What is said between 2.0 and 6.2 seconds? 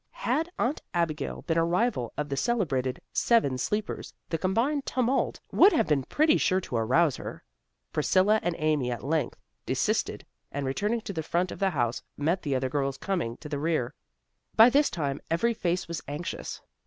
of the celebrated Seven Sleepers the combined tumult would have been